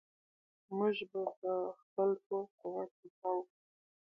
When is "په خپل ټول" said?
1.39-2.43